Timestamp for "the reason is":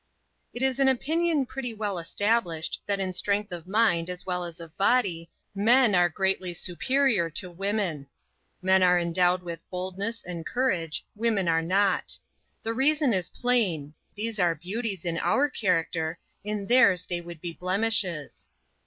12.63-13.29